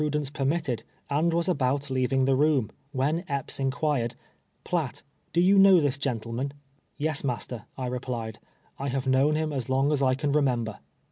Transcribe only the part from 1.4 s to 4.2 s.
about leavijii^ tlie room, "wlicn Epps inquired,"